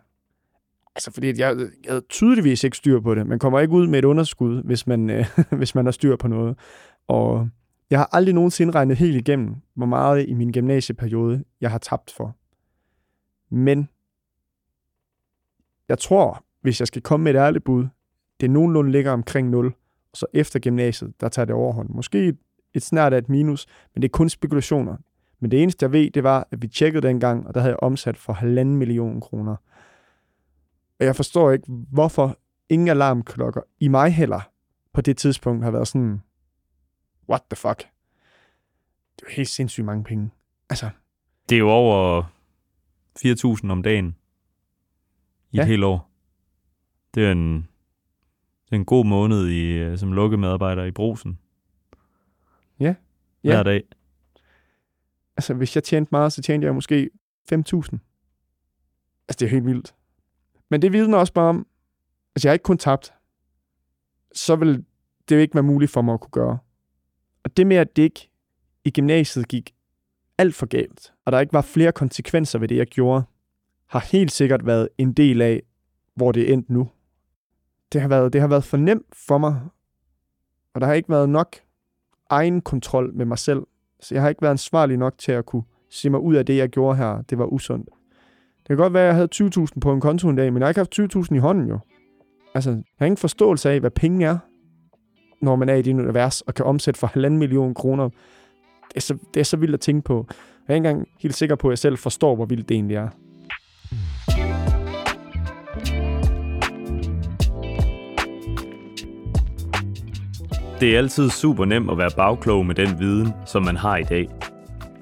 [0.95, 3.27] Altså, fordi jeg, jeg havde tydeligvis ikke styr på det.
[3.27, 5.25] Man kommer ikke ud med et underskud, hvis man, øh,
[5.57, 6.57] hvis man har styr på noget.
[7.07, 7.49] Og
[7.89, 12.11] jeg har aldrig nogensinde regnet helt igennem, hvor meget i min gymnasieperiode, jeg har tabt
[12.11, 12.35] for.
[13.55, 13.89] Men
[15.89, 17.87] jeg tror, hvis jeg skal komme med et ærligt bud,
[18.41, 19.73] det nogenlunde ligger omkring 0,
[20.13, 21.89] og så efter gymnasiet, der tager det overhånd.
[21.89, 22.37] Måske et,
[22.73, 24.97] et snart af et minus, men det er kun spekulationer.
[25.39, 27.71] Men det eneste, jeg ved, det var, at vi tjekkede den gang, og der havde
[27.71, 29.55] jeg omsat for halvanden million kroner.
[30.99, 32.37] Og jeg forstår ikke, hvorfor
[32.69, 34.41] ingen alarmklokker i mig heller
[34.93, 36.21] på det tidspunkt har været sådan,
[37.29, 37.77] what the fuck?
[39.19, 40.31] Det er helt sindssygt mange penge.
[40.69, 40.89] Altså,
[41.49, 42.23] Det er jo over
[43.63, 44.15] 4.000 om dagen
[45.51, 45.61] i Ja.
[45.61, 46.09] et helt år.
[47.15, 47.67] Det er en,
[48.75, 51.39] en god måned i, øh, som lukkemedarbejder i brusen.
[52.79, 52.95] Ja.
[53.41, 53.63] Hver Ja.
[53.63, 53.83] dag.
[55.37, 57.09] altså, hvis jeg tjente meget, så tjente jeg måske
[57.45, 57.99] 5.000.
[59.27, 59.95] Altså, det er helt vildt.
[60.69, 61.67] Men det vidner også bare om,
[62.35, 63.13] altså jeg har ikke kun tabt,
[64.35, 64.85] så vil
[65.29, 66.57] det jo ikke være muligt for mig at kunne gøre.
[67.43, 68.29] Og det med, at det ikke
[68.85, 69.75] i gymnasiet gik
[70.37, 73.23] alt for galt, og der ikke var flere konsekvenser ved det, jeg gjorde,
[73.87, 75.61] har helt sikkert været en del af,
[76.15, 76.89] hvor det endte nu.
[77.93, 79.61] Det har været, det har været for nemt for mig,
[80.73, 81.55] og der har ikke været nok
[82.29, 83.61] egen kontrol med mig selv.
[83.99, 86.57] Så jeg har ikke været ansvarlig nok til at kunne se mig ud af det,
[86.57, 87.21] jeg gjorde her.
[87.21, 87.89] Det var usundt.
[88.57, 90.65] Det kan godt være, at jeg havde 20.000 på en konto en dag, men jeg
[90.65, 91.79] har ikke haft 20.000 i hånden jo.
[92.53, 94.37] Altså, jeg har ingen forståelse af, hvad penge er,
[95.41, 98.09] når man er i det univers og kan omsætte for halvanden million kroner.
[98.87, 100.25] Det er, så, det er så vildt at tænke på.
[100.67, 102.95] Jeg er ikke engang helt sikker på, at jeg selv forstår, hvor vildt det egentlig
[102.95, 103.09] er.
[110.83, 114.03] Det er altid super nemt at være bagklog med den viden, som man har i
[114.03, 114.27] dag.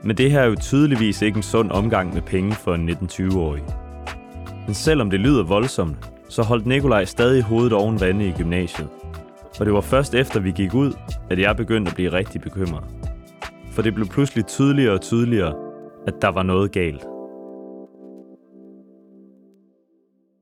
[0.03, 3.63] Men det her er jo tydeligvis ikke en sund omgang med penge for en 19-20-årig.
[4.65, 5.97] Men selvom det lyder voldsomt,
[6.29, 8.89] så holdt Nikolaj stadig hovedet oven vande i gymnasiet.
[9.59, 10.93] Og det var først efter vi gik ud,
[11.29, 12.83] at jeg begyndte at blive rigtig bekymret.
[13.71, 15.53] For det blev pludselig tydeligere og tydeligere,
[16.07, 17.05] at der var noget galt.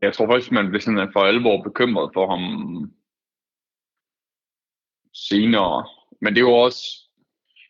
[0.02, 2.42] Jeg tror faktisk, man blev sådan for alvor bekymret for ham
[5.14, 5.88] senere.
[6.22, 6.84] Men det er jo også...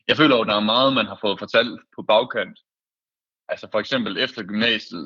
[0.07, 2.59] Jeg føler jo, at der er meget, man har fået fortalt på bagkant.
[3.49, 5.05] Altså for eksempel efter gymnasiet,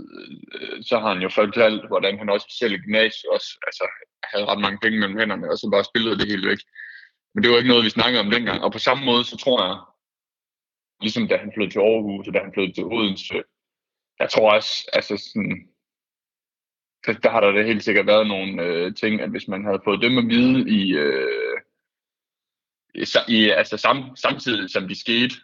[0.55, 3.83] øh, så har han jo fortalt, hvordan han også selv i gymnasiet også altså,
[4.23, 6.61] havde ret mange penge mellem hænderne, og så bare spillede det helt væk.
[7.33, 8.63] Men det var ikke noget, vi snakkede om dengang.
[8.63, 9.77] Og på samme måde, så tror jeg,
[11.01, 13.43] ligesom da han flyttede til Aarhus, og da han flyttede til Odense,
[14.19, 15.55] jeg tror også, altså sådan,
[17.05, 19.81] der, der har der da helt sikkert været nogle øh, ting, at hvis man havde
[19.83, 21.52] fået dem at vide i, øh,
[23.27, 25.35] i, altså sam, samtidig som de skete,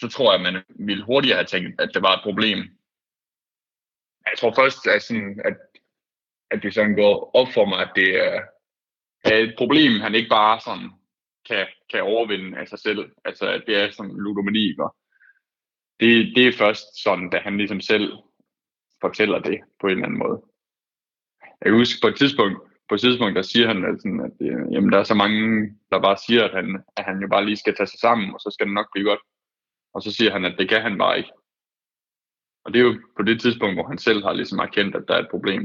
[0.00, 2.58] så tror jeg, at man ville hurtigere have tænkt, at det var et problem.
[4.26, 5.56] Jeg tror først, at, sådan, at,
[6.50, 8.40] at det sådan går op for mig, at det er,
[9.24, 10.90] er et problem, han ikke bare sådan
[11.48, 13.12] kan, kan overvinde af sig selv.
[13.24, 14.88] Altså, at det er sådan ludomani, ikke?
[16.00, 18.12] Det, det er først sådan, da han ligesom selv
[19.00, 20.42] fortæller det på en eller anden måde.
[21.60, 24.36] Jeg kan huske på et tidspunkt, på et tidspunkt der siger han, at, sådan, at
[24.40, 25.42] øh, jamen, der er så mange,
[25.90, 28.40] der bare siger, at han, at han jo bare lige skal tage sig sammen, og
[28.40, 29.20] så skal det nok blive godt.
[29.94, 31.32] Og så siger han, at det kan han bare ikke.
[32.64, 35.14] Og det er jo på det tidspunkt, hvor han selv har ligesom erkendt, at der
[35.14, 35.62] er et problem.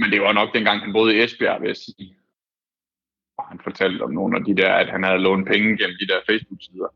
[0.00, 2.16] Men det var nok dengang, han boede i Esbjerg, vil jeg sige.
[3.38, 6.06] Og han fortalte om nogle af de der, at han havde lånt penge gennem de
[6.12, 6.88] der Facebook-sider.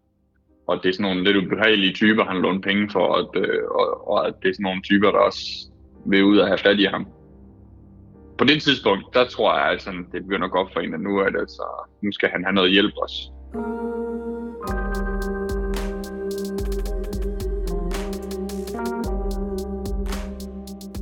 [0.66, 3.64] Og det er sådan nogle lidt ubehagelige typer, han lånte penge for, og, at, øh,
[3.64, 5.70] og, og at det er sådan nogle typer, der også
[6.06, 7.06] vil ud og have fat i ham.
[8.38, 11.18] På det tidspunkt, der tror jeg, altså, det begynder godt op for en, at nu,
[11.18, 11.62] er det, altså,
[12.02, 13.30] nu skal han have noget hjælp også.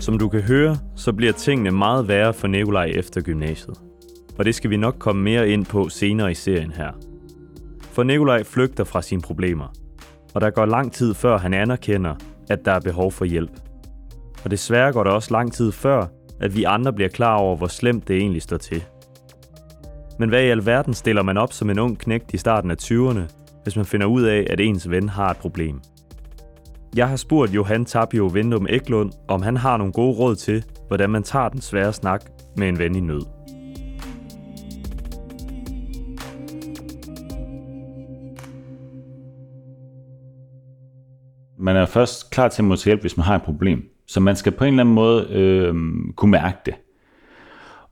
[0.00, 3.76] Som du kan høre, så bliver tingene meget værre for Nikolaj efter gymnasiet.
[4.38, 6.92] Og det skal vi nok komme mere ind på senere i serien her.
[7.80, 9.66] For Nikolaj flygter fra sine problemer,
[10.34, 12.14] og der går lang tid før han anerkender,
[12.50, 13.60] at der er behov for hjælp.
[14.44, 16.06] Og desværre går der også lang tid før,
[16.40, 18.84] at vi andre bliver klar over, hvor slemt det egentlig står til.
[20.18, 23.20] Men hvad i alverden stiller man op som en ung knægt i starten af 20'erne,
[23.62, 25.80] hvis man finder ud af, at ens ven har et problem?
[26.96, 31.10] Jeg har spurgt Johan Tapio Vindum Eklund, om han har nogle gode råd til, hvordan
[31.10, 32.24] man tager den svære snak
[32.56, 33.22] med en ven i nød.
[41.58, 43.93] Man er først klar til at modtage hjælp, hvis man har et problem.
[44.06, 45.74] Så man skal på en eller anden måde øh,
[46.16, 46.74] kunne mærke det.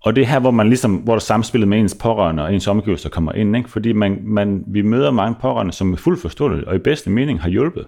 [0.04, 2.66] Og det er her, hvor man ligesom, hvor der samspillet med ens pårørende og ens
[2.66, 3.70] omgivelser kommer ind, ikke?
[3.70, 7.40] fordi man, man, vi møder mange pårørende, som er fuldt forståeligt og i bedste mening
[7.40, 7.86] har hjulpet.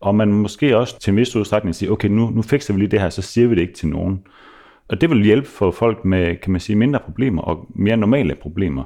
[0.00, 2.90] Og man måske også til en vis udstrækning siger, okay, nu, nu fikser vi lige
[2.90, 4.22] det her, så siger vi det ikke til nogen.
[4.88, 8.34] Og det vil hjælpe for folk med, kan man sige, mindre problemer og mere normale
[8.34, 8.84] problemer.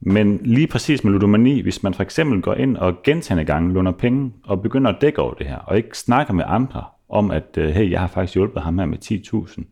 [0.00, 3.92] Men lige præcis med ludomani, hvis man for eksempel går ind og gentagende gange låner
[3.92, 7.58] penge og begynder at dække over det her, og ikke snakker med andre om, at
[7.58, 9.64] øh, hey, jeg har faktisk hjulpet ham her med 10.000,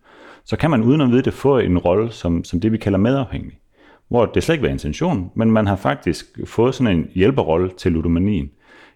[0.45, 2.99] så kan man uden at vide det få en rolle som, som det, vi kalder
[2.99, 3.59] medafhængig.
[4.09, 7.93] Hvor det slet ikke var intention, men man har faktisk fået sådan en hjælperrolle til
[7.93, 8.51] ludomanien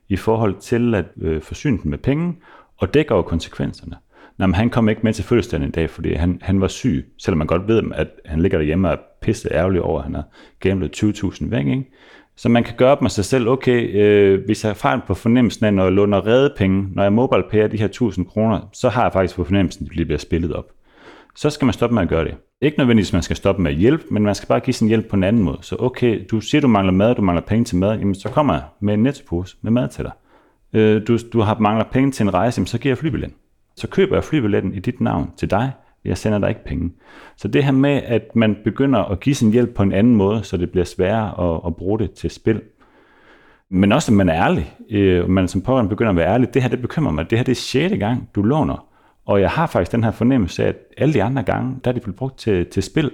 [0.08, 2.36] i forhold til at øh, forsyne den med penge
[2.76, 3.96] og dække over konsekvenserne.
[4.38, 7.12] Nå, men han kom ikke med til fødselsdagen i dag, fordi han, han var syg,
[7.18, 10.14] selvom man godt ved, at han ligger derhjemme og er pisse ærgerlig over, at han
[10.14, 10.24] har
[10.60, 11.66] gamblet 20.000 væk.
[11.66, 11.90] Ikke?
[12.36, 15.14] Så man kan gøre op med sig selv, okay, øh, hvis jeg har fejl på
[15.14, 18.88] fornemmelsen af, når jeg låner redde penge, når jeg mobile de her 1000 kroner, så
[18.88, 20.64] har jeg faktisk på fornemmelsen, at de bliver spillet op.
[21.36, 22.34] Så skal man stoppe med at gøre det.
[22.60, 24.88] Ikke nødvendigvis, at man skal stoppe med at hjælpe, men man skal bare give sin
[24.88, 25.58] hjælp på en anden måde.
[25.60, 28.54] Så okay, du siger, du mangler mad, du mangler penge til mad, jamen så kommer
[28.54, 30.12] jeg med en netpose med mad til dig.
[30.72, 33.38] Øh, du, du har mangler penge til en rejse, jamen så giver jeg flybilletten.
[33.76, 35.72] Så køber jeg flybilletten i dit navn til dig,
[36.06, 36.92] jeg sender dig ikke penge.
[37.36, 40.44] Så det her med, at man begynder at give sin hjælp på en anden måde,
[40.44, 42.62] så det bliver sværere at, at bruge det til spil.
[43.70, 44.74] Men også, at man er ærlig.
[44.90, 46.54] Øh, man som pårørende begynder at være ærlig.
[46.54, 47.30] Det her, det bekymrer mig.
[47.30, 48.86] Det her, det er sjette gang, du låner.
[49.26, 51.94] Og jeg har faktisk den her fornemmelse af, at alle de andre gange, der er
[51.94, 53.10] de blevet brugt til, til spil.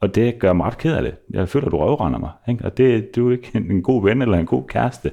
[0.00, 1.14] Og det gør mig ret ked af det.
[1.30, 2.30] Jeg føler, at du røvrender mig.
[2.48, 2.64] Ikke?
[2.64, 5.10] Og det, du er ikke en god ven eller en god kæreste.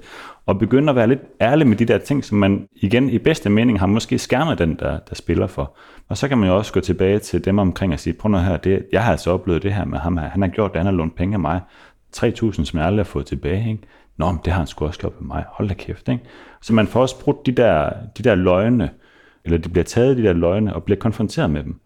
[0.51, 3.49] Og begynde at være lidt ærlig med de der ting, som man igen i bedste
[3.49, 5.77] mening har måske skærmet den, der, der spiller for.
[6.09, 8.37] Og så kan man jo også gå tilbage til dem omkring og sige, prøv nu
[8.37, 10.29] her, det, jeg har altså oplevet det her med ham her.
[10.29, 11.61] Han har gjort det, han har lånt penge af mig.
[12.17, 13.69] 3.000, som jeg aldrig har fået tilbage.
[13.69, 13.83] Ikke?
[14.17, 15.43] Nå, men det har han sgu også gjort med mig.
[15.49, 16.09] Hold da kæft.
[16.09, 16.23] Ikke?
[16.61, 18.89] Så man får også brugt de der, de der løgne,
[19.45, 21.79] eller de bliver taget de der løgne og bliver konfronteret med dem.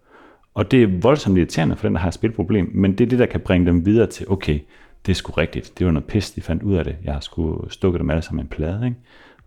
[0.54, 3.20] Og det er voldsomt irriterende for den, der har et spilproblem, men det er det,
[3.20, 4.60] der kan bringe dem videre til, okay,
[5.06, 5.80] det er sgu rigtigt.
[5.80, 6.96] Det var noget pis, de fandt ud af det.
[7.04, 8.86] Jeg har sgu stukket dem alle sammen en plade.
[8.86, 8.98] Ikke?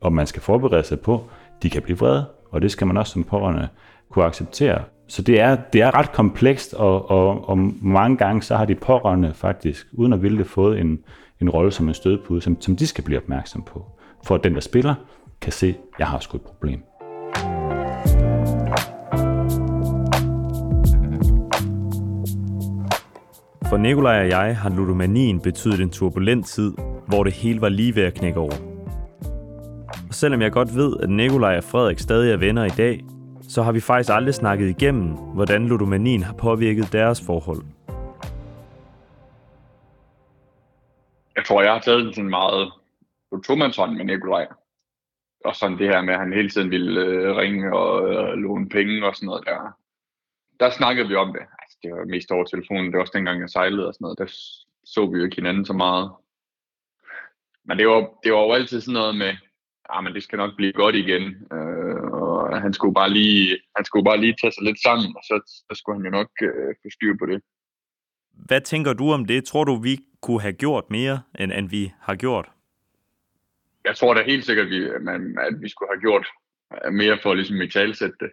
[0.00, 1.24] Og man skal forberede sig på,
[1.62, 3.68] de kan blive vrede, og det skal man også som pårørende
[4.10, 4.82] kunne acceptere.
[5.08, 8.74] Så det er, det er ret komplekst, og, og, og mange gange så har de
[8.74, 10.98] pårørende faktisk, uden at ville det, fået en,
[11.40, 13.86] en rolle som en stødpude, som, som de skal blive opmærksom på.
[14.24, 14.94] For at den, der spiller,
[15.40, 16.82] kan se, at jeg har sgu et problem.
[23.68, 26.72] For Nikolaj og jeg har ludomanien betydet en turbulent tid,
[27.06, 28.54] hvor det hele var lige ved at knække over.
[30.08, 33.04] Og selvom jeg godt ved, at Nikolaj og Frederik stadig er venner i dag,
[33.42, 37.62] så har vi faktisk aldrig snakket igennem, hvordan ludomanien har påvirket deres forhold.
[41.36, 42.72] Jeg tror, jeg har taget en sådan meget
[43.32, 44.46] på tomandshånd med Nikolaj.
[45.44, 48.68] Og sådan det her med, at han hele tiden ville øh, ringe og øh, låne
[48.68, 49.76] penge og sådan noget der.
[50.60, 51.42] Der snakkede vi om det
[51.82, 52.86] det var mest over telefonen.
[52.86, 54.18] Det var også dengang, jeg sejlede og sådan noget.
[54.18, 54.26] Der
[54.84, 56.10] så vi jo ikke hinanden så meget.
[57.64, 59.32] Men det var, det var jo altid sådan noget med,
[59.90, 61.22] ah, men det skal nok blive godt igen.
[61.52, 65.22] Øh, og han skulle, bare lige, han skulle bare lige tage sig lidt sammen, og
[65.22, 67.42] så, så skulle han jo nok øh, få styr på det.
[68.32, 69.44] Hvad tænker du om det?
[69.44, 72.48] Tror du, vi kunne have gjort mere, end, end vi har gjort?
[73.84, 76.26] Jeg tror da helt sikkert, at vi, man, at vi skulle have gjort
[76.92, 78.30] mere for ligesom i talsætte det.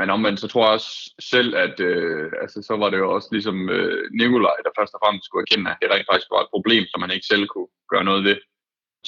[0.00, 0.92] Men omvendt, så tror jeg også
[1.34, 5.00] selv, at øh, altså, så var det jo også ligesom øh, Nikolaj, der først og
[5.04, 7.70] fremmest skulle erkende, at det rent faktisk var et problem, som man ikke selv kunne
[7.92, 8.36] gøre noget ved.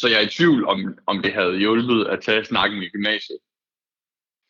[0.00, 3.38] Så jeg er i tvivl, om, om det havde hjulpet at tage snakken i gymnasiet.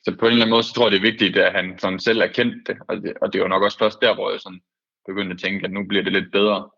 [0.04, 2.00] Så på en eller anden måde, så tror jeg, det er vigtigt, at han sådan
[2.00, 2.76] selv erkendte det.
[2.88, 3.12] Og, det.
[3.22, 4.62] og det var nok også først der, hvor jeg sådan
[5.08, 6.70] begyndte at tænke, at nu bliver det lidt bedre.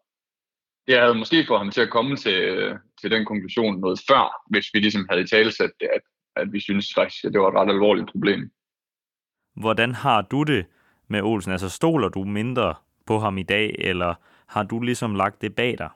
[0.87, 4.25] Det havde måske fået ham til at komme til, øh, til den konklusion noget før,
[4.53, 6.05] hvis vi ligesom havde i talesat det, at,
[6.37, 8.51] at vi synes faktisk, at det var et ret alvorligt problem.
[9.55, 10.67] Hvordan har du det
[11.09, 11.53] med Olsen?
[11.53, 12.75] Altså stoler du mindre
[13.07, 14.15] på ham i dag, eller
[14.47, 15.89] har du ligesom lagt det bag dig?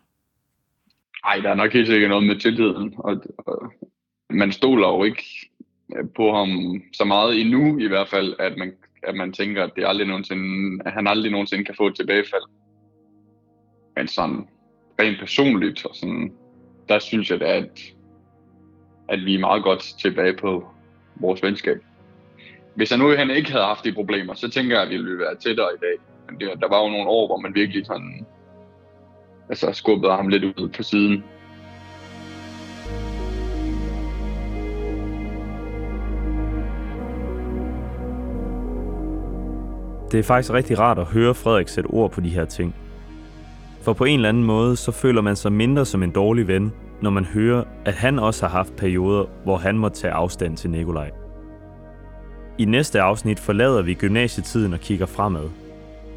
[1.24, 3.72] Nej, der er nok helt sikkert noget med tilliden, og, og
[4.30, 5.50] man stoler jo ikke
[5.96, 9.72] øh, på ham så meget endnu i hvert fald, at man, at man tænker, at,
[9.76, 12.42] det aldrig nogensinde, at han aldrig nogensinde kan få et tilbagefald.
[13.96, 14.48] Men sådan
[15.00, 16.32] rent personligt, og sådan,
[16.88, 17.80] der synes jeg da, at,
[19.08, 20.68] at vi er meget godt tilbage på
[21.20, 21.82] vores venskab
[22.78, 25.18] hvis jeg nu han ikke havde haft de problemer, så tænker jeg, at vi ville
[25.18, 25.96] være tættere i dag.
[26.26, 28.26] Men det, der var jo nogle år, hvor man virkelig sådan,
[29.48, 31.24] altså skubbede ham lidt ud på siden.
[40.12, 42.74] Det er faktisk rigtig rart at høre Frederik sætte ord på de her ting.
[43.82, 46.72] For på en eller anden måde, så føler man sig mindre som en dårlig ven,
[47.02, 50.70] når man hører, at han også har haft perioder, hvor han må tage afstand til
[50.70, 51.17] Nikolaj.
[52.58, 55.50] I næste afsnit forlader vi gymnasietiden og kigger fremad.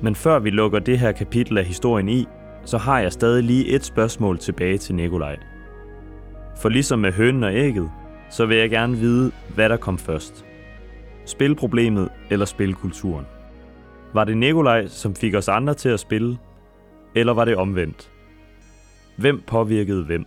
[0.01, 2.27] Men før vi lukker det her kapitel af historien i,
[2.65, 5.37] så har jeg stadig lige et spørgsmål tilbage til Nikolaj.
[6.57, 7.91] For ligesom med hønen og ægget,
[8.29, 10.45] så vil jeg gerne vide, hvad der kom først.
[11.25, 13.25] Spilproblemet eller spilkulturen?
[14.13, 16.37] Var det Nikolaj, som fik os andre til at spille,
[17.15, 18.11] eller var det omvendt?
[19.17, 20.25] Hvem påvirkede hvem?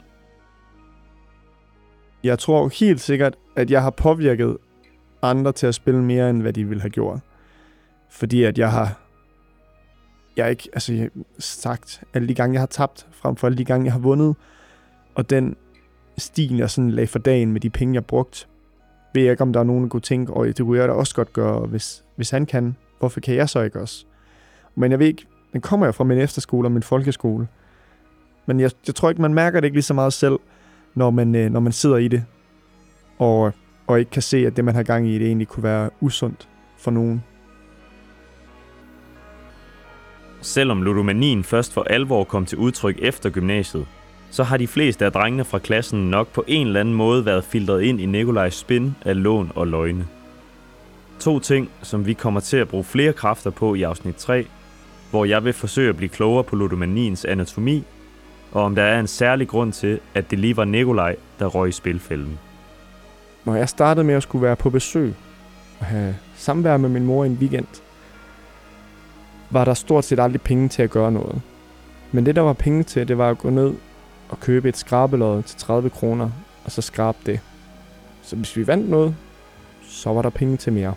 [2.24, 4.56] Jeg tror helt sikkert, at jeg har påvirket
[5.24, 7.20] andre til at spille mere, end hvad de ville have gjort.
[8.10, 9.00] Fordi at jeg har
[10.36, 13.46] jeg har ikke altså, jeg har sagt alle de gange, jeg har tabt, frem for
[13.46, 14.36] alle de gange, jeg har vundet.
[15.14, 15.56] Og den
[16.18, 18.48] stil, jeg sådan lagde for dagen med de penge, jeg brugt,
[19.14, 20.92] ved jeg ikke, om der er nogen, der kunne tænke, og det kunne jeg da
[20.92, 22.76] også godt gøre, hvis, hvis han kan.
[22.98, 24.04] Hvorfor kan jeg så ikke også?
[24.74, 27.48] Men jeg ved ikke, den kommer jeg fra min efterskole og min folkeskole.
[28.46, 30.38] Men jeg, jeg tror ikke, man mærker det ikke lige så meget selv,
[30.94, 32.24] når man, øh, når man sidder i det,
[33.18, 33.52] og,
[33.86, 36.48] og ikke kan se, at det, man har gang i, det egentlig kunne være usundt
[36.78, 37.22] for nogen.
[40.40, 43.86] Selvom ludomanien først for alvor kom til udtryk efter gymnasiet,
[44.30, 47.44] så har de fleste af drengene fra klassen nok på en eller anden måde været
[47.44, 50.06] filtreret ind i Nikolajs spin af lån og løgne.
[51.20, 54.46] To ting, som vi kommer til at bruge flere kræfter på i afsnit 3,
[55.10, 57.84] hvor jeg vil forsøge at blive klogere på ludomaniens anatomi,
[58.52, 61.68] og om der er en særlig grund til, at det lige var Nikolaj, der røg
[61.68, 62.38] i spilfælden.
[63.44, 65.14] Når jeg startede med at skulle være på besøg
[65.80, 67.66] og have samvær med min mor en weekend,
[69.50, 71.42] var der stort set aldrig penge til at gøre noget.
[72.12, 73.74] Men det, der var penge til, det var at gå ned
[74.28, 76.30] og købe et skrabelod til 30 kroner,
[76.64, 77.40] og så skrabe det.
[78.22, 79.16] Så hvis vi vandt noget,
[79.82, 80.94] så var der penge til mere.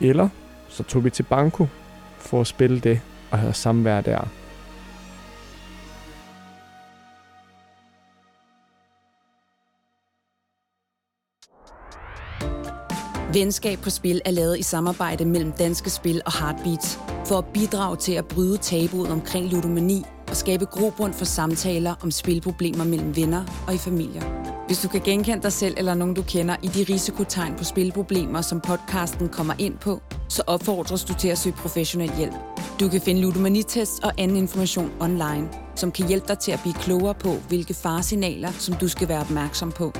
[0.00, 0.28] Eller
[0.68, 1.66] så tog vi til banko
[2.18, 4.28] for at spille det og have samvær der.
[13.36, 17.96] Venskab på Spil er lavet i samarbejde mellem Danske Spil og Heartbeats for at bidrage
[17.96, 23.64] til at bryde tabuet omkring ludomani og skabe grobund for samtaler om spilproblemer mellem venner
[23.66, 24.22] og i familier.
[24.66, 28.40] Hvis du kan genkende dig selv eller nogen, du kender i de risikotegn på spilproblemer,
[28.40, 32.34] som podcasten kommer ind på, så opfordres du til at søge professionel hjælp.
[32.80, 36.74] Du kan finde ludomanitests og anden information online, som kan hjælpe dig til at blive
[36.74, 39.92] klogere på, hvilke faresignaler, som du skal være opmærksom på.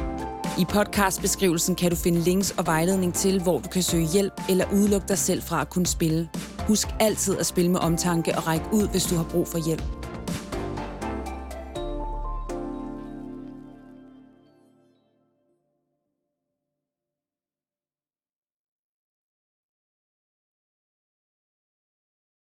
[0.58, 4.64] I podcastbeskrivelsen kan du finde links og vejledning til, hvor du kan søge hjælp eller
[4.72, 6.28] udelukke dig selv fra at kunne spille.
[6.68, 9.95] Husk altid at spille med omtanke og række ud, hvis du har brug for hjælp.